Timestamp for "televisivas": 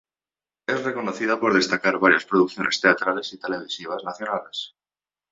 3.37-4.03